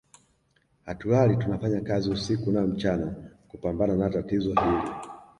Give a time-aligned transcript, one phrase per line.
[0.85, 3.15] Hatulali tunafanya kazi usiku na mchana
[3.47, 4.83] kupambana na tatizo hili